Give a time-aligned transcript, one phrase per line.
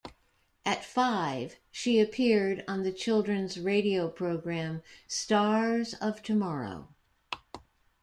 [0.65, 6.87] At five, she appeared on the children's radio program "Stars of Tomorrow".